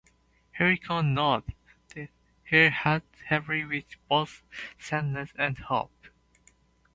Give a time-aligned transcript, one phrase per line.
[0.57, 2.09] Hiroko nodded,
[2.49, 4.41] her heart heavy with both
[4.79, 6.07] sadness and hope.